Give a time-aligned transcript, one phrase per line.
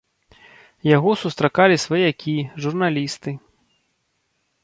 [0.95, 3.31] Яго сустракалі сваякі, журналісты.